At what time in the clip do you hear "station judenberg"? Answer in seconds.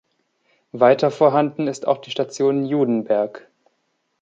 2.09-3.47